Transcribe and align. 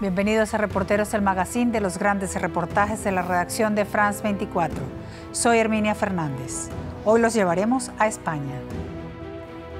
Bienvenidos 0.00 0.54
a 0.54 0.58
Reporteros, 0.58 1.12
el 1.14 1.22
magazine 1.22 1.72
de 1.72 1.80
los 1.80 1.98
grandes 1.98 2.40
reportajes 2.40 3.02
de 3.02 3.10
la 3.10 3.22
redacción 3.22 3.74
de 3.74 3.84
France 3.84 4.22
24. 4.22 4.78
Soy 5.32 5.58
Herminia 5.58 5.96
Fernández. 5.96 6.68
Hoy 7.04 7.20
los 7.20 7.34
llevaremos 7.34 7.90
a 7.98 8.06
España. 8.06 8.54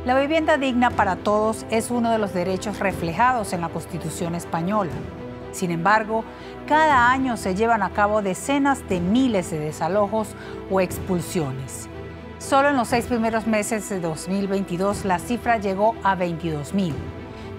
La 0.04 0.18
vivienda 0.18 0.58
digna 0.58 0.90
para 0.90 1.14
todos 1.14 1.64
es 1.70 1.92
uno 1.92 2.10
de 2.10 2.18
los 2.18 2.34
derechos 2.34 2.80
reflejados 2.80 3.52
en 3.52 3.60
la 3.60 3.68
Constitución 3.68 4.34
española. 4.34 4.90
Sin 5.52 5.70
embargo, 5.70 6.24
cada 6.66 7.12
año 7.12 7.36
se 7.36 7.54
llevan 7.54 7.84
a 7.84 7.90
cabo 7.90 8.20
decenas 8.20 8.88
de 8.88 8.98
miles 8.98 9.52
de 9.52 9.60
desalojos 9.60 10.34
o 10.68 10.80
expulsiones. 10.80 11.88
Solo 12.40 12.70
en 12.70 12.76
los 12.76 12.88
seis 12.88 13.06
primeros 13.06 13.46
meses 13.46 13.88
de 13.88 14.00
2022 14.00 15.04
la 15.04 15.20
cifra 15.20 15.58
llegó 15.58 15.94
a 16.02 16.16
22 16.16 16.74
mil 16.74 16.96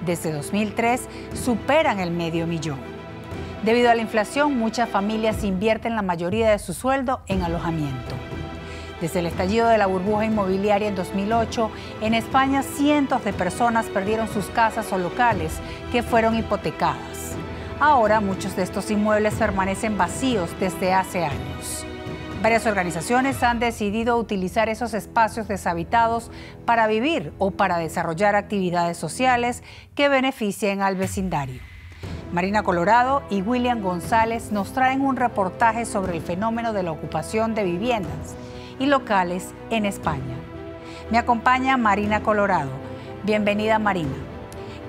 desde 0.09 0.31
2003 0.31 1.07
superan 1.33 1.99
el 1.99 2.09
medio 2.09 2.47
millón. 2.47 2.79
Debido 3.63 3.91
a 3.91 3.95
la 3.95 4.01
inflación, 4.01 4.57
muchas 4.57 4.89
familias 4.89 5.43
invierten 5.43 5.95
la 5.95 6.01
mayoría 6.01 6.49
de 6.49 6.59
su 6.59 6.73
sueldo 6.73 7.21
en 7.27 7.43
alojamiento. 7.43 8.15
Desde 9.01 9.19
el 9.19 9.27
estallido 9.27 9.67
de 9.67 9.77
la 9.77 9.85
burbuja 9.85 10.25
inmobiliaria 10.25 10.87
en 10.87 10.95
2008, 10.95 11.69
en 12.01 12.13
España 12.15 12.63
cientos 12.63 13.23
de 13.23 13.33
personas 13.33 13.85
perdieron 13.85 14.27
sus 14.27 14.45
casas 14.47 14.91
o 14.91 14.97
locales 14.97 15.53
que 15.91 16.03
fueron 16.03 16.35
hipotecadas. 16.35 17.35
Ahora 17.79 18.19
muchos 18.19 18.55
de 18.55 18.63
estos 18.63 18.89
inmuebles 18.89 19.35
permanecen 19.35 19.97
vacíos 19.97 20.49
desde 20.59 20.91
hace 20.91 21.23
años. 21.23 21.85
Varias 22.41 22.65
organizaciones 22.65 23.43
han 23.43 23.59
decidido 23.59 24.15
utilizar 24.15 24.69
esos 24.69 24.93
espacios 24.93 25.49
deshabitados 25.49 26.31
para 26.65 26.87
vivir 26.87 27.33
o 27.37 27.51
para 27.51 27.77
desarrollar 27.77 28.35
actividades 28.35 28.95
sociales 28.95 29.61
que 29.93 30.07
beneficien 30.07 30.81
al 30.81 30.95
vecindario. 30.95 31.59
Marina 32.31 32.63
Colorado 32.63 33.23
y 33.29 33.41
William 33.41 33.81
González 33.81 34.53
nos 34.53 34.71
traen 34.71 35.01
un 35.01 35.17
reportaje 35.17 35.83
sobre 35.83 36.15
el 36.15 36.21
fenómeno 36.21 36.71
de 36.71 36.83
la 36.83 36.93
ocupación 36.93 37.55
de 37.55 37.65
viviendas 37.65 38.35
y 38.79 38.85
locales 38.85 39.49
en 39.69 39.85
España. 39.85 40.37
Me 41.11 41.17
acompaña 41.17 41.75
Marina 41.75 42.23
Colorado. 42.23 42.71
Bienvenida 43.25 43.79
Marina. 43.79 44.28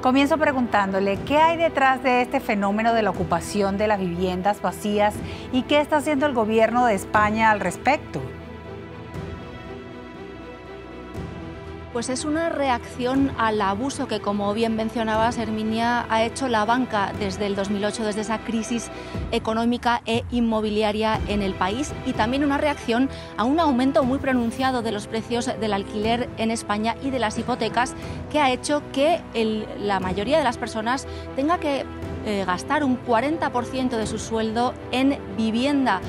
Comienzo 0.00 0.38
preguntándole 0.38 1.18
qué 1.26 1.36
hay 1.36 1.58
detrás 1.58 2.02
de 2.02 2.22
este 2.22 2.40
fenómeno 2.40 2.94
de 2.94 3.02
la 3.02 3.10
ocupación 3.10 3.76
de 3.76 3.86
las 3.86 4.00
viviendas 4.00 4.62
vacías 4.62 5.14
y 5.52 5.62
qué 5.64 5.78
está 5.78 5.98
haciendo 5.98 6.24
el 6.24 6.32
gobierno 6.32 6.86
de 6.86 6.94
España 6.94 7.50
al 7.50 7.60
respecto. 7.60 8.22
Pues 11.92 12.08
es 12.08 12.24
una 12.24 12.48
reacción 12.50 13.32
al 13.36 13.60
abuso 13.60 14.06
que, 14.06 14.20
como 14.20 14.54
bien 14.54 14.76
mencionabas, 14.76 15.38
Herminia, 15.38 16.06
ha 16.08 16.22
hecho 16.22 16.46
la 16.46 16.64
banca 16.64 17.12
desde 17.18 17.46
el 17.46 17.56
2008, 17.56 18.04
desde 18.04 18.20
esa 18.20 18.38
crisis 18.38 18.92
económica 19.32 20.00
e 20.06 20.22
inmobiliaria 20.30 21.20
en 21.26 21.42
el 21.42 21.52
país, 21.52 21.92
y 22.06 22.12
también 22.12 22.44
una 22.44 22.58
reacción 22.58 23.08
a 23.36 23.42
un 23.42 23.58
aumento 23.58 24.04
muy 24.04 24.18
pronunciado 24.18 24.82
de 24.82 24.92
los 24.92 25.08
precios 25.08 25.46
del 25.46 25.72
alquiler 25.72 26.28
en 26.38 26.52
España 26.52 26.94
y 27.02 27.10
de 27.10 27.18
las 27.18 27.36
hipotecas, 27.38 27.94
que 28.30 28.38
ha 28.38 28.52
hecho 28.52 28.84
que 28.92 29.20
la 29.80 29.98
mayoría 29.98 30.38
de 30.38 30.44
las 30.44 30.58
personas 30.58 31.08
tenga 31.34 31.58
que 31.58 31.84
eh, 32.24 32.44
gastar 32.46 32.84
un 32.84 33.04
40% 33.04 33.96
de 33.96 34.06
su 34.06 34.20
sueldo 34.20 34.74
en 34.92 35.18
vivienda 35.36 36.00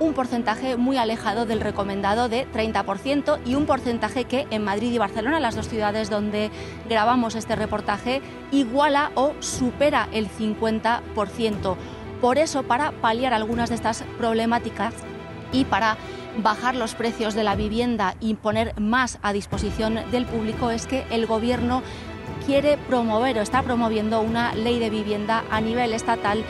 un 0.00 0.14
porcentaje 0.14 0.76
muy 0.76 0.96
alejado 0.96 1.46
del 1.46 1.60
recomendado 1.60 2.28
de 2.28 2.50
30% 2.50 3.38
y 3.44 3.54
un 3.54 3.66
porcentaje 3.66 4.24
que 4.24 4.46
en 4.50 4.64
Madrid 4.64 4.92
y 4.92 4.98
Barcelona, 4.98 5.38
las 5.38 5.54
dos 5.54 5.68
ciudades 5.68 6.10
donde 6.10 6.50
grabamos 6.88 7.36
este 7.36 7.54
reportaje, 7.54 8.22
iguala 8.50 9.12
o 9.14 9.34
supera 9.40 10.08
el 10.12 10.28
50%. 10.28 11.76
Por 12.20 12.38
eso, 12.38 12.62
para 12.62 12.92
paliar 12.92 13.34
algunas 13.34 13.68
de 13.68 13.74
estas 13.76 14.02
problemáticas 14.18 14.94
y 15.52 15.64
para 15.64 15.96
bajar 16.42 16.74
los 16.74 16.94
precios 16.94 17.34
de 17.34 17.44
la 17.44 17.54
vivienda 17.54 18.14
y 18.20 18.34
poner 18.34 18.78
más 18.80 19.18
a 19.22 19.32
disposición 19.32 20.00
del 20.10 20.24
público, 20.24 20.70
es 20.70 20.86
que 20.86 21.04
el 21.10 21.26
Gobierno 21.26 21.82
quiere 22.46 22.78
promover 22.78 23.38
o 23.38 23.42
está 23.42 23.62
promoviendo 23.62 24.20
una 24.22 24.54
ley 24.54 24.78
de 24.78 24.88
vivienda 24.88 25.44
a 25.50 25.60
nivel 25.60 25.92
estatal 25.92 26.42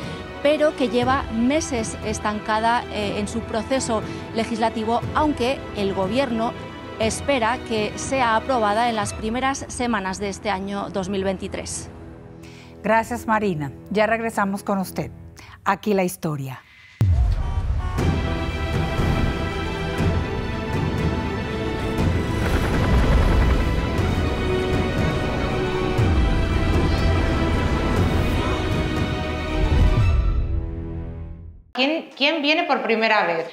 pero 0.43 0.75
que 0.77 0.89
lleva 0.89 1.23
meses 1.33 1.97
estancada 2.05 2.85
eh, 2.93 3.19
en 3.19 3.29
su 3.29 3.41
proceso 3.41 4.03
legislativo, 4.35 5.01
aunque 5.15 5.59
el 5.77 5.95
Gobierno 5.95 6.53
espera 6.99 7.59
que 7.69 7.93
sea 7.97 8.37
aprobada 8.37 8.89
en 8.89 8.97
las 8.97 9.13
primeras 9.15 9.65
semanas 9.69 10.19
de 10.19 10.29
este 10.29 10.51
año 10.51 10.91
2023. 10.91 11.91
Gracias 12.83 13.27
Marina. 13.27 13.73
Ya 13.91 14.07
regresamos 14.07 14.63
con 14.63 14.79
usted. 14.79 15.11
Aquí 15.65 15.95
la 15.95 16.05
historia. 16.05 16.61
¿Quién, 32.17 32.43
viene 32.43 32.65
por 32.65 32.83
primera 32.83 33.27
vez? 33.27 33.47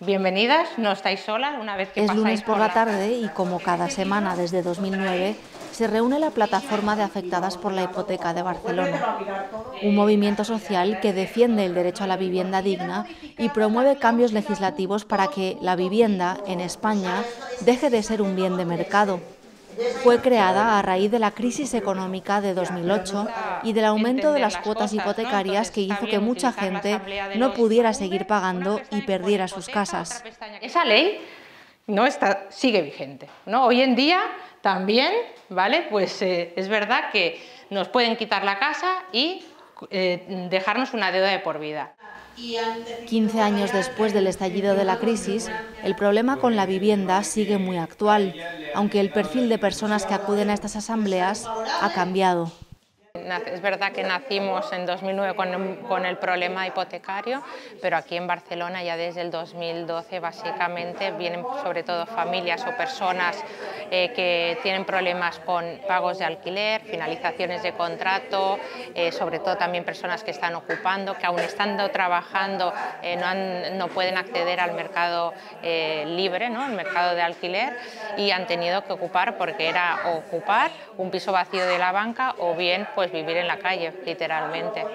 Bienvenidas, 0.00 0.68
no 0.76 0.92
estáis 0.92 1.20
solas 1.20 1.56
una 1.60 1.76
vez 1.76 1.88
que 1.88 2.04
Es 2.04 2.14
lunes 2.14 2.42
por, 2.42 2.58
la 2.58 2.72
tarde 2.72 3.18
y 3.18 3.28
como 3.30 3.58
cada 3.58 3.90
semana 3.90 4.36
desde 4.36 4.62
2009 4.62 5.34
se 5.72 5.88
reúne 5.88 6.20
la 6.20 6.30
plataforma 6.30 6.94
de 6.94 7.02
afectadas 7.02 7.56
por 7.56 7.72
la 7.72 7.82
hipoteca 7.82 8.34
de 8.34 8.42
Barcelona, 8.42 9.18
un 9.82 9.96
movimiento 9.96 10.44
social 10.44 11.00
que 11.00 11.12
defiende 11.12 11.64
el 11.64 11.74
derecho 11.74 12.04
a 12.04 12.06
la 12.06 12.16
vivienda 12.16 12.62
digna 12.62 13.04
y 13.36 13.48
promueve 13.48 13.96
cambios 13.96 14.32
legislativos 14.32 15.04
para 15.04 15.26
que 15.26 15.56
la 15.60 15.74
vivienda 15.74 16.38
en 16.46 16.60
España 16.60 17.24
deje 17.62 17.90
de 17.90 18.02
ser 18.04 18.22
un 18.22 18.36
bien 18.36 18.56
de 18.56 18.64
mercado 18.64 19.20
fue 20.02 20.20
creada 20.20 20.78
a 20.78 20.82
raíz 20.82 21.10
de 21.10 21.18
la 21.18 21.32
crisis 21.32 21.74
económica 21.74 22.40
de 22.40 22.54
2008 22.54 23.28
y 23.62 23.72
del 23.72 23.84
aumento 23.84 24.32
de 24.32 24.40
las 24.40 24.56
cuotas 24.58 24.92
hipotecarias 24.92 25.70
que 25.70 25.82
hizo 25.82 26.06
que 26.06 26.18
mucha 26.18 26.52
gente 26.52 27.00
no 27.36 27.54
pudiera 27.54 27.92
seguir 27.92 28.26
pagando 28.26 28.80
y 28.90 29.02
perdiera 29.02 29.48
sus 29.48 29.68
casas. 29.68 30.24
Esa 30.60 30.84
ley 30.84 31.20
no 31.86 32.06
está, 32.06 32.46
sigue 32.50 32.82
vigente. 32.82 33.28
¿no? 33.46 33.66
Hoy 33.66 33.82
en 33.82 33.94
día 33.94 34.20
también, 34.60 35.12
¿vale? 35.48 35.86
Pues 35.90 36.20
eh, 36.22 36.52
es 36.56 36.68
verdad 36.68 37.10
que 37.12 37.40
nos 37.70 37.88
pueden 37.88 38.16
quitar 38.16 38.44
la 38.44 38.58
casa 38.58 39.04
y 39.12 39.44
eh, 39.90 40.46
dejarnos 40.50 40.94
una 40.94 41.12
deuda 41.12 41.28
de 41.28 41.38
por 41.38 41.58
vida. 41.58 41.94
15 43.06 43.40
años 43.40 43.72
después 43.72 44.12
del 44.12 44.26
estallido 44.26 44.74
de 44.74 44.84
la 44.84 44.98
crisis, 44.98 45.50
el 45.82 45.96
problema 45.96 46.38
con 46.38 46.56
la 46.56 46.66
vivienda 46.66 47.22
sigue 47.22 47.58
muy 47.58 47.78
actual, 47.78 48.34
aunque 48.74 49.00
el 49.00 49.10
perfil 49.10 49.48
de 49.48 49.58
personas 49.58 50.04
que 50.04 50.14
acuden 50.14 50.50
a 50.50 50.54
estas 50.54 50.76
asambleas 50.76 51.46
ha 51.80 51.92
cambiado. 51.94 52.52
Es 53.26 53.60
verdad 53.60 53.90
que 53.90 54.04
nacimos 54.04 54.72
en 54.72 54.86
2009 54.86 55.34
con, 55.34 56.06
el 56.06 56.16
problema 56.16 56.64
hipotecario, 56.64 57.42
pero 57.82 57.96
aquí 57.96 58.16
en 58.16 58.28
Barcelona 58.28 58.84
ya 58.84 58.96
desde 58.96 59.20
el 59.20 59.32
2012 59.32 60.20
básicamente 60.20 61.10
vienen 61.10 61.44
sobre 61.64 61.82
todo 61.82 62.06
familias 62.06 62.64
o 62.68 62.76
personas 62.76 63.42
eh, 63.90 64.12
que 64.14 64.58
tienen 64.62 64.84
problemas 64.84 65.40
con 65.40 65.64
pagos 65.88 66.18
de 66.18 66.24
alquiler, 66.24 66.82
finalizaciones 66.82 67.64
de 67.64 67.72
contrato, 67.72 68.60
eh, 68.94 69.10
sobre 69.10 69.40
todo 69.40 69.56
también 69.56 69.82
personas 69.82 70.22
que 70.22 70.30
están 70.30 70.54
ocupando, 70.54 71.16
que 71.16 71.26
aún 71.26 71.40
estando 71.40 71.90
trabajando 71.90 72.72
eh, 73.02 73.16
no, 73.16 73.76
no, 73.76 73.88
pueden 73.88 74.18
acceder 74.18 74.60
al 74.60 74.74
mercado 74.74 75.34
libre, 75.62 76.48
¿no? 76.48 76.64
el 76.64 76.72
mercado 76.72 77.16
de 77.16 77.22
alquiler, 77.22 77.76
y 78.16 78.30
han 78.30 78.46
tenido 78.46 78.84
que 78.84 78.92
ocupar 78.92 79.36
porque 79.36 79.68
era 79.68 79.98
ocupar 80.16 80.70
un 80.96 81.10
piso 81.10 81.32
vacío 81.32 81.66
de 81.66 81.78
la 81.78 81.90
banca 81.90 82.34
o 82.38 82.54
bien 82.54 82.86
pues 82.94 83.10
vivir 83.16 83.36
en 83.38 83.48
la 83.48 83.58
calle, 83.58 83.92
literalmente. 84.04 84.86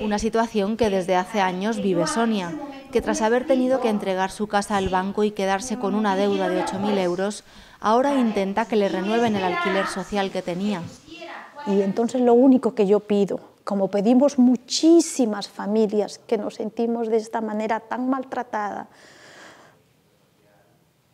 Una 0.00 0.18
situación 0.18 0.76
que 0.76 0.90
desde 0.90 1.16
hace 1.16 1.40
años 1.40 1.80
vive 1.80 2.06
Sonia, 2.06 2.54
que 2.92 3.02
tras 3.02 3.20
haber 3.22 3.46
tenido 3.46 3.80
que 3.80 3.88
entregar 3.88 4.30
su 4.30 4.46
casa 4.46 4.76
al 4.76 4.88
banco 4.88 5.24
y 5.24 5.30
quedarse 5.32 5.76
con 5.76 5.94
una 5.94 6.16
deuda 6.16 6.48
de 6.48 6.62
8.000 6.64 6.98
euros, 6.98 7.44
ahora 7.80 8.14
intenta 8.14 8.64
que 8.66 8.76
le 8.76 8.88
renueven 8.88 9.36
el 9.36 9.44
alquiler 9.44 9.86
social 9.86 10.30
que 10.30 10.42
tenía. 10.42 10.82
Y 11.66 11.82
entonces 11.82 12.20
lo 12.20 12.34
único 12.34 12.74
que 12.74 12.86
yo 12.86 13.00
pido, 13.00 13.40
como 13.64 13.88
pedimos 13.88 14.38
muchísimas 14.38 15.48
familias 15.48 16.18
que 16.26 16.38
nos 16.38 16.54
sentimos 16.54 17.08
de 17.08 17.18
esta 17.18 17.40
manera 17.40 17.80
tan 17.80 18.08
maltratada, 18.08 18.88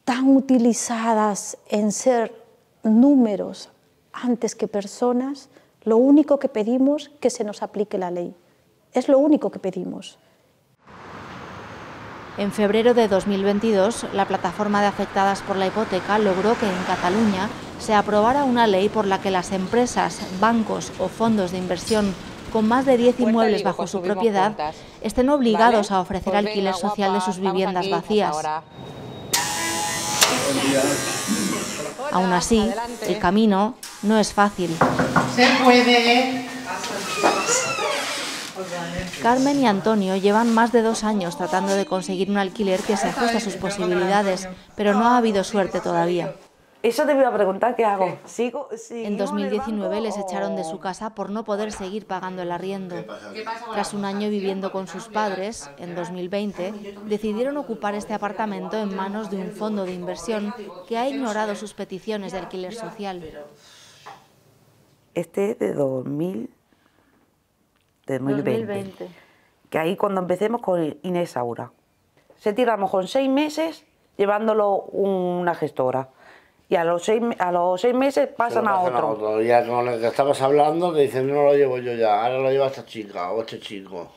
tan 0.05 0.37
utilizadas 0.37 1.59
en 1.69 1.91
ser 1.91 2.32
números 2.82 3.70
antes 4.14 4.55
que 4.55 4.69
personas, 4.69 5.49
lo 5.82 5.96
único 5.96 6.38
que 6.38 6.49
pedimos 6.49 7.11
que 7.20 7.31
se 7.31 7.44
nos 7.44 7.62
aplique 7.62 7.99
la 7.99 8.11
ley. 8.11 8.34
Es 8.93 9.08
lo 9.08 9.19
único 9.19 9.50
que 9.50 9.58
pedimos. 9.58 10.19
En 12.37 12.50
febrero 12.50 12.94
de 12.94 13.06
2022, 13.06 14.06
la 14.12 14.26
plataforma 14.26 14.81
de 14.81 14.88
afectadas 14.88 15.43
por 15.43 15.56
la 15.56 15.66
hipoteca 15.66 16.19
logró 16.19 16.58
que 16.58 16.66
en 16.66 16.84
Cataluña 16.84 17.49
se 17.78 17.94
aprobara 17.94 18.44
una 18.44 18.66
ley 18.66 18.88
por 18.88 19.06
la 19.06 19.20
que 19.20 19.31
las 19.31 19.52
empresas, 19.52 20.20
bancos 20.40 20.93
o 20.99 21.08
fondos 21.08 21.52
de 21.52 21.58
inversión 21.58 22.14
con 22.52 22.66
más 22.66 22.87
de 22.87 22.96
10 22.96 23.20
inmuebles 23.20 23.62
bajo 23.64 23.87
su 23.87 24.00
propiedad 24.00 24.52
estén 25.00 25.28
obligados 25.28 25.90
a 25.90 26.00
ofrecer 26.00 26.32
pues 26.32 26.46
alquiler 26.46 26.75
social 26.75 27.12
de 27.12 27.20
sus 27.20 27.38
viviendas 27.38 27.90
vacías. 27.90 28.37
Aún 32.12 32.32
así, 32.32 32.70
el 33.08 33.19
camino 33.19 33.75
no 34.05 34.19
es 34.19 34.33
fácil. 34.33 34.77
Se 35.35 35.47
puede. 35.65 36.47
Carmen 39.23 39.61
y 39.61 39.67
Antonio 39.67 40.17
llevan 40.17 40.55
más 40.55 40.71
de 40.71 40.83
dos 40.83 41.03
años 41.03 41.37
tratando 41.37 41.75
de 41.75 41.87
conseguir 41.87 42.31
un 42.31 42.39
alquiler 42.39 42.81
que 42.81 42.97
se 42.97 43.09
ajuste 43.09 43.39
a 43.39 43.41
sus 43.41 43.56
posibilidades, 43.56 44.49
pero 44.77 44.95
no 44.95 45.09
ha 45.09 45.17
habido 45.17 45.43
suerte 45.45 45.81
todavía. 45.81 46.35
Eso 46.85 47.06
te 47.06 47.12
iba 47.15 47.27
a 47.27 47.33
preguntar, 47.33 47.77
¿qué 47.77 47.87
hago? 47.87 48.19
¿Sigo, 48.27 48.69
en 48.91 49.17
2019 49.17 50.03
les 50.03 50.19
echaron 50.19 50.55
de 50.55 50.65
su 50.65 50.81
casa 50.81 51.15
por 51.15 51.31
no 51.31 51.43
poder 51.43 51.73
seguir 51.73 52.07
pagando 52.07 52.43
el 52.43 52.53
arriendo. 52.53 52.97
Tras 53.73 53.95
un 53.95 54.05
año 54.05 54.29
viviendo 54.29 54.71
con 54.71 54.87
sus 54.87 55.09
padres, 55.09 55.71
en 55.79 55.95
2020, 55.95 56.99
decidieron 57.07 57.57
ocupar 57.57 57.95
este 57.95 58.12
apartamento 58.12 58.77
en 58.77 58.95
manos 58.95 59.31
de 59.31 59.39
un 59.39 59.53
fondo 59.53 59.87
de 59.87 59.95
inversión 59.95 60.55
que 60.87 60.99
ha 60.99 61.09
ignorado 61.09 61.55
sus 61.55 61.73
peticiones 61.73 62.33
de 62.33 62.41
alquiler 62.41 62.75
social. 62.75 63.23
Este 65.14 65.52
es 65.52 65.58
de 65.58 65.72
2000, 65.72 66.50
de 68.06 68.19
2020, 68.19 69.08
Que 69.70 69.78
ahí 69.78 69.96
cuando 69.96 70.20
empecemos 70.20 70.61
con 70.61 70.96
Inés 71.02 71.37
Aura. 71.37 71.70
Se 72.37 72.52
tiramos 72.52 72.90
con 72.90 73.06
seis 73.06 73.28
meses 73.28 73.84
llevándolo 74.16 74.75
una 74.93 75.55
gestora 75.55 76.08
y 76.69 76.76
a 76.76 76.84
los 76.84 77.05
seis, 77.05 77.22
a 77.38 77.52
los 77.52 77.81
seis 77.81 77.94
meses 77.94 78.28
pasan, 78.37 78.66
a, 78.66 78.81
otro. 78.81 79.40
Ya 79.43 79.66
con 79.66 79.87
el 79.88 80.00
que 80.00 80.06
estabas 80.08 80.40
hablando 80.43 80.93
te 80.93 81.02
dicen, 81.02 81.28
no 81.28 81.44
lo 81.44 81.55
llevo 81.55 81.78
yo 81.78 81.93
ya, 81.94 82.25
ahora 82.25 82.38
lo 82.38 82.50
lleva 82.50 82.66
esta 82.66 82.84
chica 82.84 83.31
o 83.32 83.40
este 83.43 83.61
chico. 83.61 84.08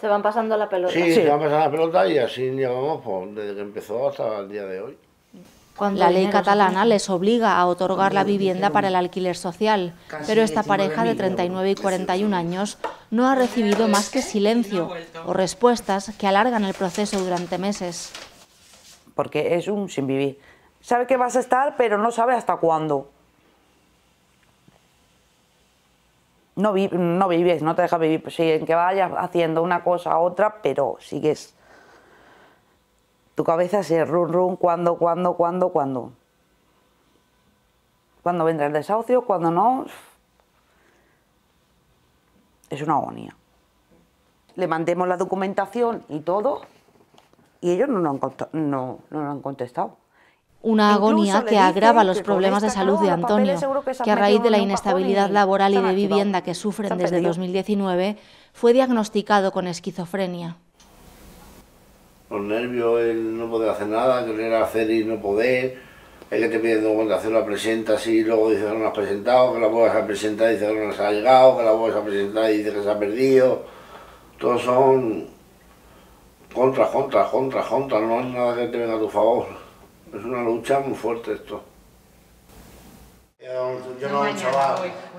Se 0.00 0.08
van 0.08 0.22
pasando 0.22 0.56
la 0.56 0.68
pelota. 0.68 0.92
Sí, 0.92 1.12
se 1.12 1.28
van 1.28 1.38
pasando 1.38 1.58
la 1.58 1.70
pelota 1.70 2.08
y 2.08 2.18
así 2.18 2.50
llevamos 2.50 3.02
pues, 3.04 3.34
desde 3.34 3.54
que 3.54 3.60
empezó 3.60 4.08
hasta 4.08 4.38
el 4.38 4.48
día 4.48 4.64
de 4.64 4.80
hoy. 4.80 4.98
La 5.94 6.10
ley 6.10 6.28
catalana 6.28 6.84
les 6.84 7.10
obliga 7.10 7.58
a 7.58 7.66
otorgar 7.66 8.14
la 8.14 8.24
vivienda 8.24 8.70
para 8.70 8.88
el 8.88 8.96
alquiler 8.96 9.36
social, 9.36 9.94
pero 10.26 10.42
esta 10.42 10.62
pareja 10.62 11.04
de 11.04 11.14
39 11.14 11.70
y 11.70 11.74
41 11.74 12.36
años 12.36 12.78
no 13.10 13.28
ha 13.28 13.34
recibido 13.34 13.86
más 13.88 14.10
que 14.10 14.22
silencio 14.22 14.90
o 15.26 15.32
respuestas 15.32 16.12
que 16.18 16.26
alargan 16.26 16.64
el 16.64 16.74
proceso 16.74 17.18
durante 17.20 17.58
meses. 17.58 18.12
Porque 19.14 19.56
es 19.56 19.68
un 19.68 19.88
sin 19.88 20.06
vivir 20.06 20.38
sabe 20.86 21.08
que 21.08 21.16
vas 21.16 21.34
a 21.34 21.40
estar, 21.40 21.74
pero 21.76 21.98
no 21.98 22.12
sabe 22.12 22.34
hasta 22.34 22.58
cuándo. 22.58 23.08
No, 26.54 26.72
no 26.72 27.28
vives, 27.28 27.60
no 27.60 27.74
te 27.74 27.82
deja 27.82 27.98
vivir, 27.98 28.22
pues 28.22 28.38
en 28.38 28.64
que 28.64 28.74
vayas 28.76 29.10
haciendo 29.18 29.64
una 29.64 29.82
cosa 29.82 30.12
a 30.12 30.20
otra, 30.20 30.62
pero 30.62 30.96
sigues. 31.00 31.55
Tu 33.36 33.44
cabeza 33.44 33.82
se 33.82 34.04
run 34.04 34.32
run, 34.32 34.56
cuándo, 34.56 34.96
cuándo, 34.96 35.34
cuándo, 35.34 35.68
cuándo. 35.68 36.12
Cuando 38.22 38.44
vendrá 38.44 38.66
el 38.66 38.72
desahucio, 38.72 39.26
cuando 39.26 39.50
no. 39.50 39.84
Es 42.70 42.82
una 42.82 42.94
agonía. 42.94 43.36
Le 44.56 44.66
mandemos 44.66 45.06
la 45.06 45.18
documentación 45.18 46.02
y 46.08 46.20
todo, 46.20 46.62
y 47.60 47.70
ellos 47.72 47.90
no 47.90 48.00
nos 48.00 48.22
han, 48.22 48.70
no, 48.70 49.00
no 49.10 49.30
han 49.30 49.42
contestado. 49.42 49.98
Una 50.62 50.94
agonía 50.94 51.44
que 51.44 51.58
agrava 51.58 52.04
los 52.04 52.22
problemas 52.22 52.62
de 52.62 52.70
salud 52.70 52.98
de 52.98 53.10
Antonio, 53.10 53.54
que 54.02 54.10
a 54.10 54.16
raíz 54.16 54.42
de 54.42 54.50
la 54.50 54.58
inestabilidad 54.58 55.30
laboral 55.30 55.74
y 55.74 55.80
de 55.80 55.94
vivienda 55.94 56.42
que 56.42 56.54
sufren 56.54 56.96
desde 56.96 57.20
2019, 57.20 58.16
fue 58.54 58.72
diagnosticado 58.72 59.52
con 59.52 59.66
esquizofrenia. 59.66 60.56
Los 62.30 62.40
nervios, 62.40 63.00
el 63.00 63.38
no 63.38 63.48
poder 63.48 63.70
hacer 63.70 63.86
nada, 63.86 64.26
querer 64.26 64.54
hacer 64.54 64.90
y 64.90 65.04
no 65.04 65.20
poder, 65.20 65.78
el 66.30 66.40
que 66.40 66.48
te 66.48 66.58
piden 66.58 66.82
documentación 66.82 67.34
la 67.34 67.44
presentas 67.44 68.04
y 68.08 68.24
luego 68.24 68.50
dice 68.50 68.64
que 68.64 68.72
no 68.72 68.80
la 68.80 68.88
has 68.88 68.94
presentado, 68.94 69.54
que 69.54 69.60
la 69.60 69.68
vuelvas 69.68 69.96
a 69.96 70.06
presentar 70.06 70.50
y 70.50 70.54
dice 70.54 70.66
que 70.66 70.86
no 70.86 70.92
se 70.92 71.02
ha 71.02 71.12
llegado, 71.12 71.56
que 71.56 71.64
la 71.64 71.72
vuelvas 71.72 72.02
a 72.02 72.04
presentar 72.04 72.50
y 72.50 72.56
dice 72.58 72.72
que 72.72 72.82
se 72.82 72.90
ha 72.90 72.98
perdido. 72.98 73.64
Todos 74.38 74.62
son 74.62 75.28
contra, 76.52 76.88
contra, 76.90 77.30
contra, 77.30 77.62
contra, 77.62 78.00
no 78.00 78.18
hay 78.18 78.32
nada 78.32 78.56
que 78.56 78.66
te 78.68 78.78
venga 78.78 78.96
a 78.96 78.98
tu 78.98 79.08
favor. 79.08 79.46
Es 80.12 80.24
una 80.24 80.42
lucha 80.42 80.80
muy 80.80 80.96
fuerte 80.96 81.34
esto. 81.34 81.62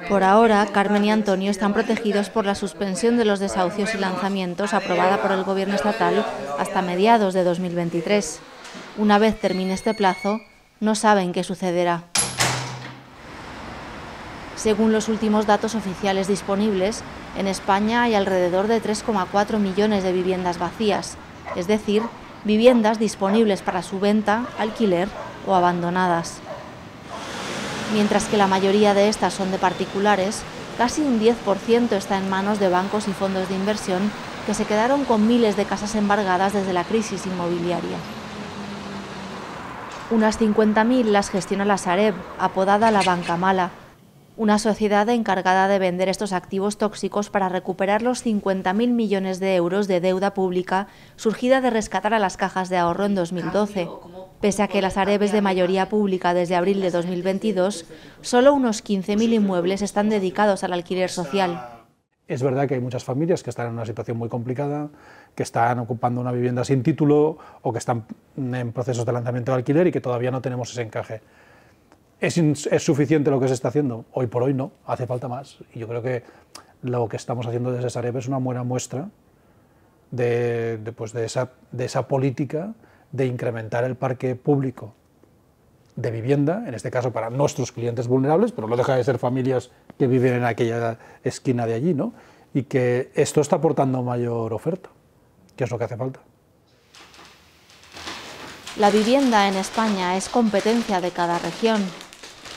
Por 0.09 0.23
ahora, 0.23 0.65
Carmen 0.73 1.05
y 1.05 1.11
Antonio 1.11 1.49
están 1.49 1.73
protegidos 1.73 2.29
por 2.29 2.45
la 2.45 2.55
suspensión 2.55 3.17
de 3.17 3.25
los 3.25 3.39
desahucios 3.39 3.95
y 3.95 3.97
lanzamientos 3.97 4.73
aprobada 4.73 5.21
por 5.21 5.31
el 5.31 5.43
Gobierno 5.43 5.75
estatal 5.75 6.25
hasta 6.59 6.81
mediados 6.81 7.33
de 7.33 7.43
2023. 7.43 8.39
Una 8.97 9.17
vez 9.17 9.39
termine 9.39 9.73
este 9.73 9.93
plazo, 9.93 10.41
no 10.79 10.95
saben 10.95 11.31
qué 11.31 11.43
sucederá. 11.43 12.03
Según 14.55 14.91
los 14.91 15.07
últimos 15.07 15.45
datos 15.45 15.75
oficiales 15.75 16.27
disponibles, 16.27 17.03
en 17.37 17.47
España 17.47 18.03
hay 18.03 18.15
alrededor 18.15 18.67
de 18.67 18.81
3,4 18.81 19.59
millones 19.59 20.03
de 20.03 20.11
viviendas 20.11 20.57
vacías, 20.57 21.15
es 21.55 21.67
decir, 21.67 22.01
viviendas 22.43 22.99
disponibles 22.99 23.61
para 23.61 23.83
su 23.83 23.99
venta, 23.99 24.45
alquiler 24.57 25.07
o 25.45 25.53
abandonadas. 25.53 26.41
Mientras 27.93 28.25
que 28.25 28.37
la 28.37 28.47
mayoría 28.47 28.93
de 28.93 29.07
estas 29.07 29.33
son 29.33 29.51
de 29.51 29.57
particulares, 29.57 30.41
casi 30.77 31.01
un 31.01 31.19
10% 31.19 31.93
está 31.93 32.17
en 32.17 32.29
manos 32.29 32.59
de 32.59 32.69
bancos 32.69 33.07
y 33.07 33.13
fondos 33.13 33.47
de 33.47 33.55
inversión 33.55 34.11
que 34.45 34.53
se 34.53 34.65
quedaron 34.65 35.05
con 35.05 35.27
miles 35.27 35.55
de 35.57 35.65
casas 35.65 35.95
embargadas 35.95 36.53
desde 36.53 36.73
la 36.73 36.83
crisis 36.83 37.25
inmobiliaria. 37.25 37.97
Unas 40.09 40.39
50.000 40.39 41.05
las 41.05 41.29
gestiona 41.29 41.65
la 41.65 41.77
Sareb, 41.77 42.15
apodada 42.39 42.91
la 42.91 43.01
Banca 43.03 43.35
Mala, 43.35 43.71
una 44.37 44.59
sociedad 44.59 45.09
encargada 45.09 45.67
de 45.67 45.79
vender 45.79 46.09
estos 46.09 46.31
activos 46.31 46.77
tóxicos 46.77 47.31
para 47.31 47.49
recuperar 47.49 48.03
los 48.03 48.23
50.000 48.23 48.89
millones 48.89 49.39
de 49.39 49.55
euros 49.55 49.87
de 49.87 49.99
deuda 49.99 50.35
pública 50.35 50.87
surgida 51.15 51.59
de 51.59 51.71
rescatar 51.71 52.13
a 52.13 52.19
las 52.19 52.37
cajas 52.37 52.69
de 52.69 52.77
ahorro 52.77 53.05
en 53.05 53.15
2012. 53.15 53.89
Pese 54.39 54.61
a 54.61 54.67
que 54.67 54.83
las 54.83 54.97
areves 54.97 55.31
de 55.31 55.41
mayoría 55.41 55.89
pública 55.89 56.35
desde 56.35 56.55
abril 56.55 56.81
de 56.81 56.91
2022, 56.91 57.85
solo 58.21 58.53
unos 58.53 58.85
15.000 58.85 59.33
inmuebles 59.33 59.81
están 59.81 60.09
dedicados 60.09 60.63
al 60.63 60.73
alquiler 60.73 61.09
social. 61.09 61.59
Es 62.27 62.43
verdad 62.43 62.67
que 62.67 62.75
hay 62.75 62.81
muchas 62.81 63.03
familias 63.03 63.41
que 63.41 63.49
están 63.49 63.67
en 63.67 63.73
una 63.73 63.85
situación 63.85 64.17
muy 64.17 64.29
complicada, 64.29 64.89
que 65.33 65.43
están 65.43 65.79
ocupando 65.79 66.21
una 66.21 66.31
vivienda 66.31 66.63
sin 66.63 66.83
título 66.83 67.37
o 67.61 67.71
que 67.71 67.79
están 67.79 68.05
en 68.35 68.71
procesos 68.73 69.05
de 69.05 69.13
lanzamiento 69.13 69.53
de 69.53 69.57
alquiler 69.57 69.87
y 69.87 69.91
que 69.91 70.01
todavía 70.01 70.29
no 70.29 70.41
tenemos 70.41 70.69
ese 70.69 70.81
encaje. 70.81 71.21
¿Es, 72.19 72.33
suficiente 72.83 73.29
lo 73.29 73.39
que 73.39 73.47
se 73.47 73.53
está 73.53 73.67
haciendo? 73.67 74.05
Hoy 74.11 74.27
por 74.27 74.41
hoy 74.41 74.53
no, 74.53 74.71
hace 74.85 75.05
falta 75.05 75.27
más. 75.27 75.59
Y 75.73 75.79
yo 75.79 75.87
creo 75.87 76.01
que 76.01 76.23
lo 76.81 77.07
que 77.07 77.15
estamos 77.15 77.45
haciendo 77.45 77.71
desde 77.71 77.89
Sareb 77.89 78.17
es 78.17 78.27
una 78.27 78.37
buena 78.37 78.63
muestra 78.63 79.09
de, 80.09 80.79
pues 80.95 81.13
de, 81.13 81.25
esa, 81.25 81.51
de 81.71 81.85
esa 81.85 82.07
política 82.07 82.73
de 83.11 83.27
incrementar 83.27 83.83
el 83.83 83.95
parque 83.95 84.35
público 84.35 84.93
de 85.95 86.11
vivienda, 86.11 86.63
en 86.67 86.73
este 86.73 86.89
caso 86.89 87.11
para 87.11 87.29
nuestros 87.29 87.71
clientes 87.71 88.07
vulnerables, 88.07 88.51
pero 88.51 88.67
no 88.67 88.77
deja 88.77 88.95
de 88.95 89.03
ser 89.03 89.19
familias 89.19 89.71
que 89.97 90.07
viven 90.07 90.33
en 90.33 90.43
aquella 90.43 90.97
esquina 91.23 91.65
de 91.65 91.73
allí, 91.73 91.93
¿no? 91.93 92.13
Y 92.53 92.63
que 92.63 93.11
esto 93.13 93.41
está 93.41 93.57
aportando 93.57 94.01
mayor 94.01 94.53
oferta, 94.53 94.89
que 95.55 95.63
es 95.63 95.71
lo 95.71 95.77
que 95.77 95.83
hace 95.83 95.97
falta. 95.97 96.19
La 98.77 98.91
vivienda 98.91 99.47
en 99.47 99.55
España 99.55 100.17
es 100.17 100.29
competencia 100.29 101.01
de 101.01 101.09
cada 101.09 101.39
región 101.39 101.83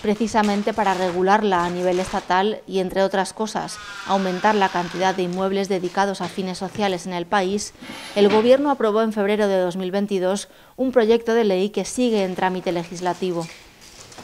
precisamente 0.00 0.73
para 0.73 0.95
regularla 0.95 1.64
a 1.64 1.71
nivel 1.71 2.00
estatal 2.00 2.61
y, 2.66 2.78
entre 2.80 3.02
otras 3.02 3.33
cosas, 3.33 3.78
aumentar 4.07 4.54
la 4.54 4.69
cantidad 4.69 5.14
de 5.14 5.23
inmuebles 5.23 5.69
dedicados 5.69 6.21
a 6.21 6.28
fines 6.28 6.59
sociales 6.59 7.07
en 7.07 7.12
el 7.12 7.26
país, 7.26 7.75
el 8.16 8.28
Gobierno 8.28 8.71
aprobó 8.71 9.02
en 9.02 9.12
febrero 9.12 9.49
de 9.49 9.59
2022 9.59 10.49
un 10.76 10.92
proyecto 10.92 11.35
de 11.35 11.45
ley 11.45 11.71
que 11.71 11.85
sigue 11.85 12.25
en 12.25 12.35
trámite 12.35 12.73
legislativo. 12.73 13.47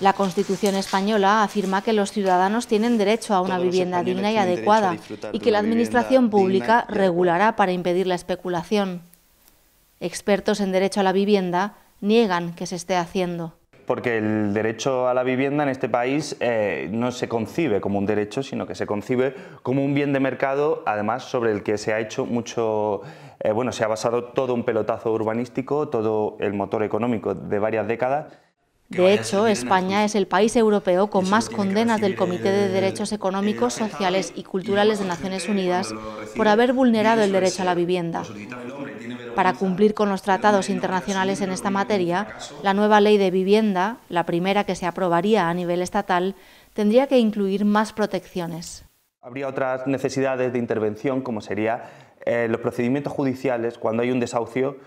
La 0.00 0.12
Constitución 0.12 0.74
española 0.74 1.42
afirma 1.42 1.80
que 1.80 1.94
los 1.94 2.12
ciudadanos 2.12 2.66
tienen 2.66 2.98
derecho 2.98 3.34
a 3.34 3.40
una 3.40 3.58
vivienda 3.58 4.02
digna 4.02 4.30
y 4.30 4.36
adecuada 4.36 4.98
y 5.32 5.38
que 5.38 5.50
la 5.50 5.60
Administración 5.60 6.28
pública 6.28 6.84
regulará 6.88 7.56
para 7.56 7.72
impedir 7.72 8.06
la 8.06 8.14
especulación. 8.14 9.00
Expertos 10.00 10.60
en 10.60 10.72
derecho 10.72 11.00
a 11.00 11.02
la 11.02 11.12
vivienda 11.12 11.76
niegan 12.02 12.52
que 12.52 12.66
se 12.66 12.76
esté 12.76 12.94
haciendo 12.94 13.54
porque 13.86 14.18
el 14.18 14.52
derecho 14.52 15.08
a 15.08 15.14
la 15.14 15.22
vivienda 15.22 15.62
en 15.62 15.68
este 15.68 15.88
país 15.88 16.36
eh, 16.40 16.88
no 16.90 17.12
se 17.12 17.28
concibe 17.28 17.80
como 17.80 17.98
un 17.98 18.06
derecho, 18.06 18.42
sino 18.42 18.66
que 18.66 18.74
se 18.74 18.86
concibe 18.86 19.34
como 19.62 19.84
un 19.84 19.94
bien 19.94 20.12
de 20.12 20.20
mercado, 20.20 20.82
además 20.86 21.24
sobre 21.24 21.52
el 21.52 21.62
que 21.62 21.78
se 21.78 21.92
ha 21.92 22.00
hecho 22.00 22.26
mucho, 22.26 23.02
eh, 23.40 23.52
bueno, 23.52 23.72
se 23.72 23.84
ha 23.84 23.86
basado 23.86 24.24
todo 24.24 24.54
un 24.54 24.64
pelotazo 24.64 25.12
urbanístico, 25.12 25.88
todo 25.88 26.36
el 26.40 26.52
motor 26.52 26.82
económico 26.82 27.34
de 27.34 27.58
varias 27.58 27.86
décadas. 27.86 28.26
De 28.88 29.12
hecho, 29.12 29.48
España 29.48 30.04
es 30.04 30.14
el 30.14 30.28
país 30.28 30.54
europeo 30.54 31.08
con 31.08 31.28
más 31.28 31.48
condenas 31.48 32.00
del 32.00 32.14
Comité 32.14 32.52
de 32.52 32.68
Derechos 32.68 33.10
Económicos, 33.10 33.74
Sociales 33.74 34.32
y 34.36 34.44
Culturales 34.44 35.00
de 35.00 35.06
Naciones 35.06 35.48
Unidas 35.48 35.92
por 36.36 36.46
haber 36.46 36.72
vulnerado 36.72 37.22
el 37.22 37.32
derecho 37.32 37.62
a 37.62 37.64
la 37.64 37.74
vivienda. 37.74 38.22
Para 39.34 39.54
cumplir 39.54 39.94
con 39.94 40.08
los 40.08 40.22
tratados 40.22 40.70
internacionales 40.70 41.40
en 41.40 41.50
esta 41.50 41.70
materia, 41.70 42.28
la 42.62 42.74
nueva 42.74 43.00
ley 43.00 43.18
de 43.18 43.30
vivienda, 43.30 43.98
la 44.08 44.24
primera 44.24 44.64
que 44.64 44.74
se 44.74 44.86
aprobaría 44.86 45.48
a 45.48 45.54
nivel 45.54 45.82
estatal, 45.82 46.34
tendría 46.72 47.06
que 47.06 47.18
incluir 47.18 47.64
más 47.64 47.92
protecciones. 47.92 48.84
Habría 49.20 49.48
otras 49.48 49.86
necesidades 49.86 50.52
de 50.52 50.58
intervención, 50.58 51.20
como 51.20 51.40
sería 51.40 51.90
eh, 52.24 52.48
los 52.48 52.60
procedimientos 52.60 53.12
judiciales, 53.12 53.78
cuando 53.78 54.02
hay 54.02 54.10
un 54.10 54.20
desahucio, 54.20 54.78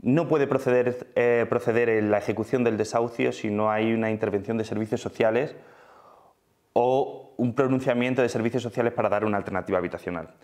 no 0.00 0.28
puede 0.28 0.46
proceder, 0.46 1.08
eh, 1.16 1.46
proceder 1.48 1.88
en 1.88 2.10
la 2.10 2.18
ejecución 2.18 2.62
del 2.62 2.76
desahucio 2.76 3.32
si 3.32 3.50
no 3.50 3.70
hay 3.70 3.92
una 3.92 4.10
intervención 4.10 4.56
de 4.56 4.64
servicios 4.64 5.00
sociales 5.00 5.56
o 6.72 7.34
un 7.36 7.54
pronunciamiento 7.54 8.22
de 8.22 8.28
servicios 8.28 8.62
sociales 8.62 8.92
para 8.92 9.08
dar 9.08 9.24
una 9.24 9.36
alternativa 9.38 9.78
habitacional. 9.78 10.34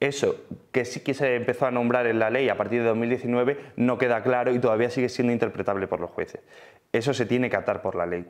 Eso, 0.00 0.36
que 0.70 0.84
sí 0.84 1.00
que 1.00 1.12
se 1.12 1.34
empezó 1.34 1.66
a 1.66 1.72
nombrar 1.72 2.06
en 2.06 2.20
la 2.20 2.30
ley 2.30 2.48
a 2.48 2.56
partir 2.56 2.82
de 2.82 2.88
2019, 2.88 3.72
no 3.76 3.98
queda 3.98 4.22
claro 4.22 4.54
y 4.54 4.60
todavía 4.60 4.90
sigue 4.90 5.08
siendo 5.08 5.32
interpretable 5.32 5.88
por 5.88 5.98
los 5.98 6.10
jueces. 6.10 6.40
Eso 6.92 7.12
se 7.12 7.26
tiene 7.26 7.50
que 7.50 7.56
atar 7.56 7.82
por 7.82 7.96
la 7.96 8.06
ley. 8.06 8.24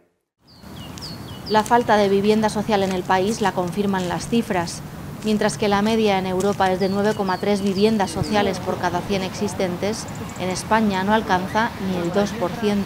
La 1.50 1.62
falta 1.64 1.96
de 1.96 2.08
vivienda 2.08 2.48
social 2.48 2.82
en 2.82 2.92
el 2.92 3.02
país 3.02 3.42
la 3.42 3.52
confirman 3.52 4.08
las 4.08 4.28
cifras. 4.28 4.82
Mientras 5.24 5.58
que 5.58 5.68
la 5.68 5.82
media 5.82 6.18
en 6.18 6.26
Europa 6.26 6.70
es 6.72 6.80
de 6.80 6.90
9,3 6.90 7.62
viviendas 7.62 8.10
sociales 8.10 8.60
por 8.60 8.78
cada 8.78 9.00
100 9.00 9.24
existentes, 9.24 10.06
en 10.40 10.48
España 10.48 11.04
no 11.04 11.12
alcanza 11.12 11.70
ni 11.86 11.96
el 11.96 12.12
2%. 12.12 12.84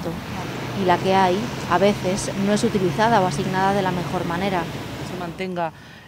Y 0.83 0.87
la 0.87 0.97
que 0.99 1.15
hay, 1.15 1.39
a 1.71 1.79
veces, 1.79 2.33
no 2.47 2.53
es 2.53 2.65
utilizada 2.65 3.21
o 3.21 3.27
asignada 3.27 3.75
de 3.75 3.83
la 3.83 3.93
mejor 3.93 4.25
manera. 4.25 4.63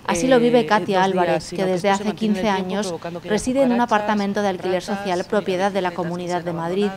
Así 0.07 0.27
lo 0.27 0.39
vive 0.39 0.61
eh, 0.61 0.67
Katia 0.67 1.03
Álvarez, 1.03 1.51
que 1.51 1.65
desde 1.65 1.91
hace 1.91 2.15
15 2.15 2.49
años 2.49 2.95
reside 3.25 3.63
en 3.63 3.73
un 3.73 3.81
apartamento 3.81 4.43
de 4.43 4.49
alquiler 4.49 4.83
social 4.83 5.25
propiedad 5.25 5.73
de 5.73 5.81
la 5.81 5.93
Comunidad 5.93 6.43
de 6.43 6.53
Madrid, 6.53 6.91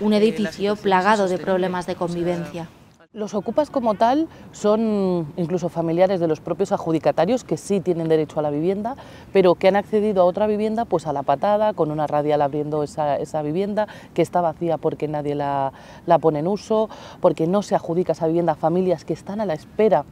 un 0.00 0.12
edificio 0.12 0.76
plagado 0.76 1.28
de 1.28 1.38
problemas 1.38 1.86
de 1.86 1.96
convivencia. 1.96 2.68
Los 3.14 3.34
ocupas 3.34 3.70
como 3.70 3.94
tal 3.94 4.28
son 4.52 5.32
incluso 5.36 5.70
familiares 5.70 6.20
de 6.20 6.28
los 6.28 6.40
propios 6.40 6.72
adjudicatarios 6.72 7.42
que 7.42 7.56
sí 7.56 7.80
tienen 7.80 8.06
derecho 8.06 8.38
a 8.38 8.42
la 8.42 8.50
vivienda, 8.50 8.96
pero 9.32 9.54
que 9.54 9.68
han 9.68 9.76
accedido 9.76 10.22
a 10.22 10.24
otra 10.26 10.46
vivienda 10.46 10.84
pues 10.84 11.06
a 11.06 11.12
la 11.12 11.22
patada, 11.22 11.72
con 11.72 11.90
una 11.90 12.06
radial 12.06 12.42
abriendo 12.42 12.82
esa, 12.82 13.42
vivienda, 13.42 13.88
que 14.12 14.22
está 14.22 14.42
vacía 14.42 14.76
porque 14.76 15.08
nadie 15.08 15.34
la, 15.34 15.72
la 16.06 16.18
pone 16.18 16.40
en 16.40 16.48
uso, 16.48 16.90
porque 17.20 17.46
no 17.46 17.62
se 17.62 17.74
adjudica 17.74 18.12
esa 18.12 18.26
vivienda 18.26 18.52
a 18.52 18.56
familias 18.56 19.04
que 19.04 19.14
están 19.14 19.40
a 19.40 19.46
la 19.46 19.54
espera 19.54 20.04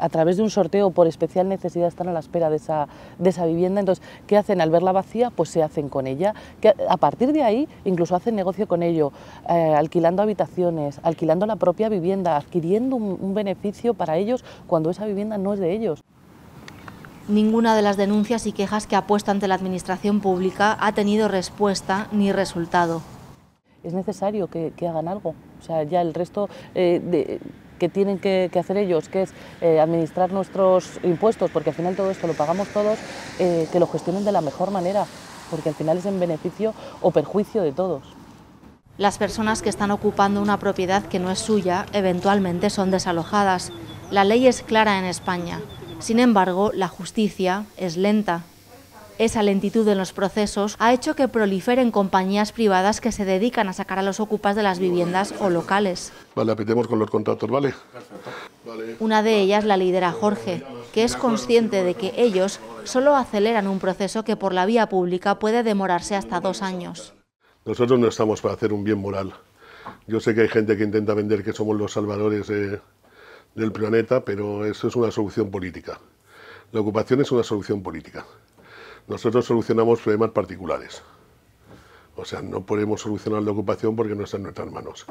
a 0.00 0.08
través 0.08 0.36
de 0.36 0.42
un 0.42 0.50
sorteo 0.50 0.90
por 0.90 1.06
especial 1.06 1.48
necesidad 1.48 1.88
están 1.88 2.08
a 2.08 2.12
la 2.12 2.20
espera 2.20 2.50
de 2.50 2.56
esa, 2.56 2.88
de 3.18 3.30
esa 3.30 3.46
vivienda. 3.46 3.80
Entonces, 3.80 4.04
¿qué 4.26 4.36
hacen 4.36 4.60
al 4.60 4.70
verla 4.70 4.92
vacía? 4.92 5.30
Pues 5.30 5.50
se 5.50 5.62
hacen 5.62 5.88
con 5.88 6.06
ella. 6.06 6.34
Que 6.60 6.74
a 6.88 6.96
partir 6.96 7.32
de 7.32 7.42
ahí 7.42 7.68
incluso 7.84 8.16
hacen 8.16 8.34
negocio 8.34 8.68
con 8.68 8.82
ello, 8.82 9.12
eh, 9.48 9.74
alquilando 9.76 10.22
habitaciones, 10.22 11.00
alquilando 11.02 11.46
la 11.46 11.56
propia 11.56 11.88
vivienda, 11.88 12.36
adquiriendo 12.36 12.96
un, 12.96 13.34
beneficio 13.34 13.94
para 13.94 14.16
ellos 14.16 14.44
cuando 14.68 14.90
esa 14.90 15.06
vivienda 15.06 15.38
no 15.38 15.54
es 15.54 15.60
de 15.60 15.72
ellos. 15.72 16.04
Ninguna 17.26 17.74
de 17.74 17.82
las 17.82 17.96
denuncias 17.96 18.46
y 18.46 18.52
quejas 18.52 18.86
que 18.86 18.94
ha 18.96 19.06
puesto 19.06 19.30
ante 19.30 19.48
la 19.48 19.54
Administración 19.56 20.20
Pública 20.20 20.76
ha 20.78 20.92
tenido 20.92 21.26
respuesta 21.26 22.06
ni 22.12 22.30
resultado. 22.30 23.02
Es 23.82 23.92
necesario 23.92 24.46
que, 24.48 24.72
hagan 24.88 25.08
algo. 25.08 25.34
O 25.60 25.64
sea, 25.64 25.82
ya 25.82 26.00
el 26.00 26.14
resto 26.14 26.48
eh, 26.74 27.00
de, 27.02 27.40
que 27.84 27.90
tienen 27.90 28.18
que, 28.18 28.50
hacer 28.58 28.78
ellos, 28.78 29.10
que 29.10 29.22
es 29.22 29.30
eh, 29.60 29.78
administrar 29.78 30.32
nuestros 30.32 30.98
impuestos, 31.02 31.50
porque 31.50 31.68
al 31.68 31.76
final 31.76 31.94
todo 31.94 32.10
esto 32.10 32.26
lo 32.26 32.32
pagamos 32.32 32.68
todos, 32.68 32.98
eh, 33.38 33.68
que 33.70 33.78
lo 33.78 33.86
gestionen 33.86 34.24
de 34.24 34.32
la 34.32 34.40
mejor 34.40 34.70
manera, 34.70 35.04
porque 35.50 35.68
al 35.68 35.74
final 35.74 35.98
es 35.98 36.06
en 36.06 36.18
beneficio 36.18 36.72
o 37.02 37.10
perjuicio 37.10 37.60
de 37.60 37.72
todos. 37.72 38.02
Las 38.96 39.18
personas 39.18 39.60
que 39.60 39.68
están 39.68 39.90
ocupando 39.90 40.40
una 40.40 40.58
propiedad 40.58 41.04
que 41.04 41.18
no 41.18 41.30
es 41.30 41.40
suya 41.40 41.84
eventualmente 41.92 42.70
son 42.70 42.90
desalojadas. 42.90 43.70
La 44.10 44.24
ley 44.24 44.46
es 44.46 44.62
clara 44.62 44.98
en 44.98 45.04
España. 45.04 45.60
Sin 45.98 46.20
embargo, 46.20 46.70
la 46.72 46.88
justicia 46.88 47.66
es 47.76 47.98
lenta. 47.98 48.44
Esa 49.16 49.44
lentitud 49.44 49.86
en 49.86 49.98
los 49.98 50.12
procesos 50.12 50.74
ha 50.80 50.92
hecho 50.92 51.14
que 51.14 51.28
proliferen 51.28 51.92
compañías 51.92 52.50
privadas 52.50 53.00
que 53.00 53.12
se 53.12 53.24
dedican 53.24 53.68
a 53.68 53.72
sacar 53.72 54.00
a 54.00 54.02
los 54.02 54.18
ocupas 54.18 54.56
de 54.56 54.64
las 54.64 54.80
viviendas 54.80 55.32
o 55.38 55.50
locales. 55.50 56.12
Vale, 56.34 56.50
apetemos 56.50 56.88
con 56.88 56.98
los 56.98 57.10
contratos, 57.10 57.48
¿vale? 57.48 57.74
Una 58.98 59.22
de 59.22 59.38
ellas 59.38 59.64
la 59.64 59.76
lidera 59.76 60.10
Jorge, 60.10 60.64
que 60.92 61.04
es 61.04 61.14
consciente 61.14 61.84
de 61.84 61.94
que 61.94 62.12
ellos 62.16 62.58
solo 62.82 63.14
aceleran 63.14 63.68
un 63.68 63.78
proceso 63.78 64.24
que 64.24 64.36
por 64.36 64.52
la 64.52 64.66
vía 64.66 64.88
pública 64.88 65.38
puede 65.38 65.62
demorarse 65.62 66.16
hasta 66.16 66.40
dos 66.40 66.60
años. 66.60 67.14
Nosotros 67.64 68.00
no 68.00 68.08
estamos 68.08 68.40
para 68.40 68.54
hacer 68.54 68.72
un 68.72 68.82
bien 68.82 68.98
moral. 68.98 69.32
Yo 70.08 70.18
sé 70.18 70.34
que 70.34 70.40
hay 70.40 70.48
gente 70.48 70.76
que 70.76 70.82
intenta 70.82 71.14
vender 71.14 71.44
que 71.44 71.52
somos 71.52 71.76
los 71.76 71.92
salvadores 71.92 72.48
del 72.48 73.72
planeta, 73.72 74.24
pero 74.24 74.64
eso 74.66 74.88
es 74.88 74.96
una 74.96 75.12
solución 75.12 75.52
política. 75.52 76.00
La 76.72 76.80
ocupación 76.80 77.20
es 77.20 77.30
una 77.30 77.44
solución 77.44 77.80
política. 77.80 78.26
Nosotros 79.06 79.44
solucionamos 79.44 80.00
problemas 80.00 80.30
particulares. 80.30 81.02
O 82.16 82.24
sea, 82.24 82.42
no 82.42 82.62
podemos 82.62 83.00
solucionar 83.00 83.42
la 83.42 83.50
ocupación 83.50 83.96
porque 83.96 84.14
no 84.14 84.24
está 84.24 84.36
en 84.36 84.44
nuestras 84.44 84.70
manos. 84.70 85.06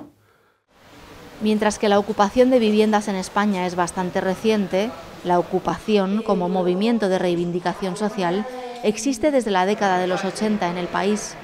Mientras 1.42 1.78
que 1.78 1.90
la 1.90 2.00
ocupación 2.00 2.50
de 2.50 2.60
viviendas 2.60 3.08
en 3.08 3.16
España 3.16 3.68
es 3.68 3.76
bastante 3.76 4.22
reciente, 4.22 4.90
la 5.26 5.40
ocupación 5.40 6.22
como 6.24 6.48
movimiento 6.48 7.10
de 7.10 7.20
reivindicación 7.20 7.98
social 7.98 8.46
existe 8.84 9.32
desde 9.32 9.52
la 9.52 9.66
década 9.66 10.00
de 10.00 10.08
los 10.08 10.24
80 10.24 10.70
en 10.70 10.78
el 10.78 10.88
país. 10.88 11.36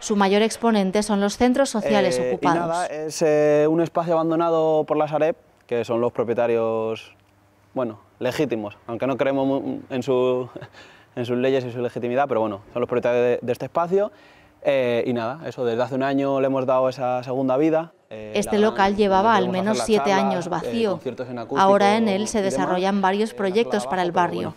Su 0.00 0.16
mayor 0.16 0.42
exponente 0.42 1.02
son 1.02 1.20
los 1.20 1.36
centros 1.36 1.70
sociales 1.70 2.18
eh, 2.18 2.32
ocupados. 2.32 2.56
Y 2.56 2.60
nada, 2.60 2.86
es 2.86 3.22
eh, 3.22 3.66
un 3.68 3.80
espacio 3.80 4.14
abandonado 4.14 4.84
por 4.84 4.96
la 4.96 5.08
Sareb, 5.08 5.36
que 5.66 5.84
son 5.84 6.00
los 6.00 6.12
propietarios, 6.12 7.14
bueno, 7.72 8.00
legítimos, 8.18 8.76
aunque 8.86 9.06
no 9.06 9.16
creemos 9.16 9.62
en 9.90 10.02
su 10.02 10.48
en 11.16 11.24
sus 11.24 11.36
leyes 11.38 11.64
y 11.64 11.72
su 11.72 11.80
legitimidad, 11.80 12.28
pero 12.28 12.40
bueno, 12.40 12.60
son 12.72 12.80
los 12.80 12.88
propietarios 12.88 13.40
de, 13.40 13.52
este 13.52 13.64
espacio. 13.64 14.12
Eh, 14.62 15.04
y 15.06 15.12
nada, 15.12 15.40
eso, 15.46 15.64
desde 15.64 15.82
hace 15.82 15.94
un 15.94 16.02
año 16.02 16.40
le 16.40 16.46
hemos 16.46 16.66
dado 16.66 16.88
esa 16.88 17.22
segunda 17.22 17.56
vida. 17.56 17.92
Eh, 18.10 18.32
este 18.34 18.58
local 18.58 18.96
llevaba 18.96 19.34
al 19.34 19.48
menos 19.48 19.78
siete 19.84 20.12
años 20.12 20.46
eh, 20.46 20.50
vacío. 20.50 21.00
Ahora 21.56 21.96
en 21.96 22.08
él 22.08 22.28
se 22.28 22.42
desarrollan 22.42 23.00
varios 23.00 23.32
proyectos 23.32 23.86
para 23.86 24.02
el 24.02 24.12
barrio. 24.12 24.54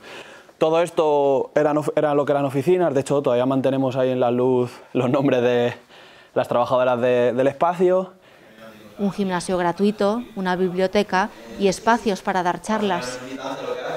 todo 0.58 0.82
esto 0.82 1.52
era, 1.56 1.74
era, 1.96 2.14
lo 2.14 2.26
que 2.26 2.34
eran 2.34 2.44
oficinas, 2.44 2.94
de 2.94 3.00
hecho 3.00 3.22
todavía 3.22 3.46
mantenemos 3.46 3.96
ahí 3.96 4.10
en 4.10 4.20
la 4.20 4.30
luz 4.30 4.82
los 4.94 5.10
nombres 5.10 5.42
de 5.42 5.74
las 6.34 6.48
trabajadoras 6.48 7.00
del 7.00 7.48
espacio. 7.48 8.14
Un 8.98 9.14
gimnasio 9.14 9.58
gratuito, 9.58 10.24
una 10.36 10.58
biblioteca 10.58 11.30
y 11.58 11.70
espacios 11.70 12.22
para 12.22 12.44
dar 12.44 12.62
charlas 12.62 13.18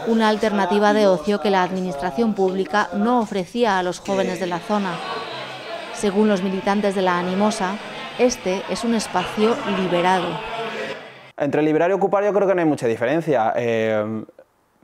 una 0.06 0.28
alternativa 0.28 0.92
de 0.92 1.06
ocio 1.06 1.40
que 1.40 1.50
la 1.50 1.62
administración 1.62 2.34
pública 2.34 2.88
no 2.94 3.20
ofrecía 3.20 3.78
a 3.78 3.82
los 3.82 4.00
jóvenes 4.00 4.40
de 4.40 4.46
la 4.46 4.58
zona. 4.58 4.94
Según 5.94 6.28
los 6.28 6.42
militantes 6.42 6.94
de 6.94 7.02
la 7.02 7.18
Animosa, 7.18 7.76
este 8.18 8.62
es 8.68 8.84
un 8.84 8.94
espacio 8.94 9.54
liberado. 9.78 10.26
Entre 11.36 11.62
liberar 11.62 11.90
y 11.90 11.94
ocupar 11.94 12.24
yo 12.24 12.32
creo 12.32 12.48
que 12.48 12.54
no 12.54 12.60
hay 12.60 12.66
mucha 12.66 12.86
diferencia. 12.86 13.52
Eh, 13.56 14.24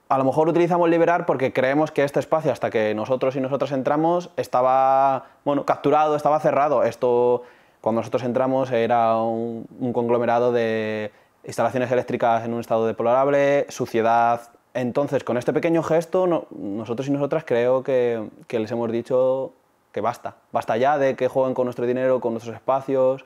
a 0.08 0.18
lo 0.18 0.25
mejor 0.25 0.48
utilizamos 0.48 0.88
liberar 0.88 1.26
porque 1.26 1.52
creemos 1.52 1.90
que 1.90 2.04
este 2.04 2.20
espacio, 2.20 2.52
hasta 2.52 2.70
que 2.70 2.94
nosotros 2.94 3.37
y 3.37 3.40
nosotras 3.40 3.72
entramos, 3.72 4.30
estaba 4.37 5.26
bueno, 5.44 5.66
capturado, 5.66 6.16
estaba 6.16 6.40
cerrado. 6.40 6.82
Esto, 6.82 7.42
cuando 7.80 8.00
nosotros 8.00 8.22
entramos, 8.22 8.70
era 8.70 9.16
un, 9.16 9.66
un 9.78 9.92
conglomerado 9.92 10.52
de 10.52 11.12
instalaciones 11.44 11.90
eléctricas 11.90 12.44
en 12.44 12.54
un 12.54 12.60
estado 12.60 12.87
deplorable, 12.87 13.66
suciedad, 13.68 14.40
entonces, 14.80 15.25
con 15.25 15.37
este 15.37 15.52
pequeño 15.52 15.82
gesto, 15.82 16.47
nosotros 16.50 17.08
y 17.08 17.11
nosotras 17.11 17.44
creo 17.44 17.82
que, 17.82 18.28
les 18.49 18.70
hemos 18.70 18.92
dicho 18.92 19.52
que 19.92 20.00
basta. 20.00 20.37
Basta 20.52 20.76
ya 20.76 20.99
de 20.99 21.16
que 21.16 21.28
jueguen 21.28 21.54
con 21.54 21.64
nuestro 21.64 21.87
dinero, 21.87 22.20
con 22.20 22.32
nuestros 22.32 22.54
espacios, 22.54 23.25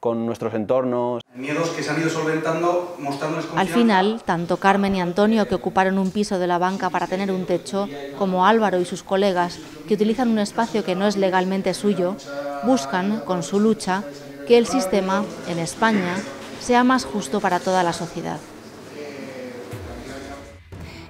con 0.00 0.26
nuestros 0.26 0.54
entornos. 0.54 1.22
Miedos 1.34 1.70
que 1.70 1.82
se 1.82 1.90
han 1.90 2.00
ido 2.00 2.10
solventando 2.10 2.96
mostrándoles 2.98 3.46
Al 3.56 3.68
final, 3.68 4.22
tanto 4.24 4.58
Carmen 4.58 4.94
y 4.96 5.00
Antonio, 5.00 5.46
que 5.46 5.54
ocuparon 5.54 5.98
un 5.98 6.10
piso 6.10 6.38
de 6.38 6.46
la 6.46 6.58
banca 6.58 6.90
para 6.90 7.06
tener 7.06 7.30
un 7.30 7.46
techo, 7.46 7.88
como 8.18 8.46
Álvaro 8.46 8.80
y 8.80 8.84
sus 8.84 9.02
colegas, 9.02 9.58
que 9.86 9.94
utilizan 9.94 10.30
un 10.30 10.38
espacio 10.38 10.84
que 10.84 10.94
no 10.94 11.06
es 11.06 11.16
legalmente 11.16 11.74
suyo, 11.74 12.16
buscan, 12.64 13.20
con 13.20 13.42
su 13.42 13.60
lucha, 13.60 14.04
que 14.46 14.58
el 14.58 14.66
sistema, 14.66 15.24
en 15.48 15.58
España, 15.58 16.16
sea 16.60 16.84
más 16.84 17.04
justo 17.04 17.40
para 17.40 17.60
toda 17.60 17.82
la 17.82 17.92
sociedad. 17.92 18.38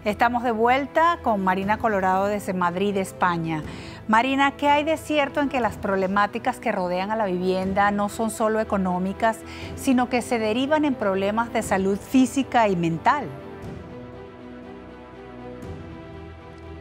Estamos 0.04 0.42
de 0.42 0.50
vuelta 0.50 1.18
con 1.22 1.42
Marina 1.42 1.78
Colorado 1.78 2.26
desde 2.26 2.52
Madrid, 2.52 2.94
España. 2.98 3.62
Marina, 4.06 4.50
¿qué 4.50 4.68
hay 4.68 4.84
de 4.84 4.98
cierto 4.98 5.40
en 5.40 5.48
que 5.48 5.60
las 5.60 5.78
problemáticas 5.78 6.60
que 6.60 6.72
rodean 6.72 7.10
a 7.10 7.16
la 7.16 7.24
vivienda 7.24 7.90
no 7.90 8.10
son 8.10 8.30
solo 8.30 8.60
económicas, 8.60 9.38
sino 9.76 10.10
que 10.10 10.20
se 10.20 10.38
derivan 10.38 10.84
en 10.84 10.94
problemas 10.94 11.54
de 11.54 11.62
salud 11.62 11.96
física 11.96 12.68
y 12.68 12.76
mental? 12.76 13.24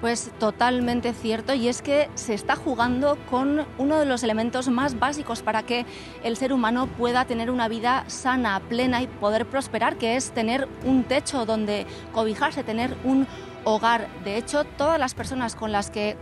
Pues 0.03 0.33
totalmente 0.37 1.13
cierto 1.13 1.53
y 1.53 1.69
es 1.69 1.81
que 1.81 2.09
se 2.15 2.33
está 2.33 2.57
jugando 2.57 3.17
con 3.29 3.65
uno 3.77 3.99
de 3.99 4.05
los 4.05 4.21
elementos 4.21 4.67
más 4.67 4.99
básicos 4.99 5.41
para 5.41 5.63
que 5.63 5.85
el 6.25 6.35
ser 6.35 6.51
humano 6.51 6.87
pueda 6.87 7.23
tener 7.23 7.49
una 7.49 7.69
vida 7.69 8.03
sana, 8.07 8.59
plena 8.67 9.01
y 9.01 9.07
poder 9.07 9.45
prosperar, 9.45 9.95
que 9.95 10.17
es 10.17 10.31
tener 10.31 10.67
un 10.83 11.05
techo 11.05 11.45
donde 11.45 11.87
cobijarse, 12.11 12.65
tener 12.65 12.97
un 13.05 13.27
hogar. 13.63 14.09
De 14.25 14.35
hecho, 14.35 14.65
todas 14.65 14.99
las 14.99 15.13
personas 15.13 15.55
con 15.55 15.71
las 15.71 15.89
que 15.89 16.17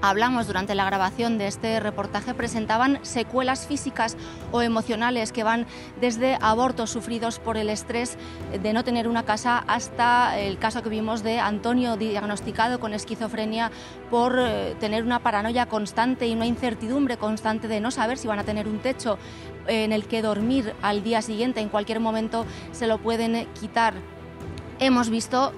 hablamos 0.00 0.46
durante 0.46 0.74
la 0.74 0.84
grabación 0.84 1.38
de 1.38 1.46
este 1.46 1.80
reportaje 1.80 2.34
presentaban 2.34 2.98
secuelas 3.02 3.66
físicas 3.66 4.16
o 4.52 4.62
emocionales 4.62 5.32
que 5.32 5.44
van 5.44 5.66
desde 6.00 6.38
abortos 6.40 6.90
sufridos 6.90 7.38
por 7.38 7.56
el 7.56 7.68
estrés 7.68 8.16
de 8.62 8.72
no 8.72 8.84
tener 8.84 9.08
una 9.08 9.24
casa 9.24 9.64
hasta 9.66 10.38
el 10.38 10.58
caso 10.58 10.82
que 10.82 10.88
vimos 10.88 11.22
de 11.22 11.38
Antonio 11.40 11.96
diagnosticado 11.96 12.80
con 12.80 12.94
esquizofrenia 12.94 13.70
por 14.10 14.38
eh, 14.38 14.76
tener 14.80 15.02
una 15.02 15.20
paranoia 15.20 15.66
constante 15.66 16.26
y 16.26 16.34
una 16.34 16.46
incertidumbre 16.46 17.16
constante 17.16 17.68
de 17.68 17.80
no 17.80 17.90
saber 17.90 18.18
si 18.18 18.28
van 18.28 18.38
a 18.38 18.44
tener 18.44 18.68
un 18.68 18.78
techo 18.78 19.18
en 19.66 19.92
el 19.92 20.06
que 20.06 20.22
dormir 20.22 20.74
al 20.82 21.02
día 21.02 21.22
siguiente, 21.22 21.60
en 21.60 21.68
cualquier 21.68 22.00
momento 22.00 22.46
se 22.72 22.86
lo 22.86 22.98
pueden 22.98 23.46
quitar. 23.58 23.94
Hemos 24.78 25.10
visto 25.10 25.52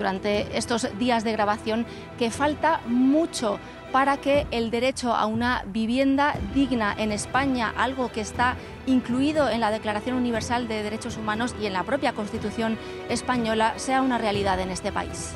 durante 0.00 0.56
estos 0.56 0.88
días 0.98 1.24
de 1.24 1.32
grabación 1.32 1.84
que 2.18 2.30
falta 2.30 2.80
mucho 2.86 3.60
para 3.92 4.16
que 4.16 4.46
el 4.50 4.70
derecho 4.70 5.12
a 5.14 5.26
una 5.26 5.62
vivienda 5.66 6.34
digna 6.54 6.94
en 6.96 7.12
España, 7.12 7.70
algo 7.76 8.10
que 8.10 8.22
está 8.22 8.56
incluido 8.86 9.50
en 9.50 9.60
la 9.60 9.70
Declaración 9.70 10.16
Universal 10.16 10.68
de 10.68 10.82
Derechos 10.82 11.18
Humanos 11.18 11.54
y 11.60 11.66
en 11.66 11.74
la 11.74 11.82
propia 11.82 12.14
Constitución 12.14 12.78
española, 13.10 13.74
sea 13.76 14.00
una 14.00 14.16
realidad 14.16 14.58
en 14.60 14.70
este 14.70 14.90
país. 14.90 15.34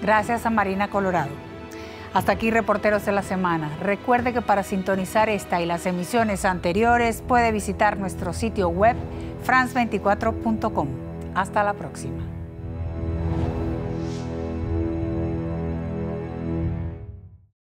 Gracias 0.00 0.46
a 0.46 0.50
Marina 0.50 0.88
Colorado. 0.88 1.32
Hasta 2.14 2.32
aquí 2.32 2.50
Reporteros 2.50 3.04
de 3.04 3.12
la 3.12 3.22
Semana. 3.22 3.68
Recuerde 3.82 4.32
que 4.32 4.40
para 4.40 4.62
sintonizar 4.62 5.28
esta 5.28 5.60
y 5.60 5.66
las 5.66 5.84
emisiones 5.84 6.46
anteriores 6.46 7.22
puede 7.26 7.52
visitar 7.52 7.98
nuestro 7.98 8.32
sitio 8.32 8.68
web 8.68 8.96
france24.com. 9.44 10.88
Hasta 11.34 11.62
la 11.62 11.74
próxima. 11.74 12.33